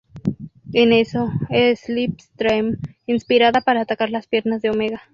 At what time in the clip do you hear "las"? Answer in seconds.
4.09-4.25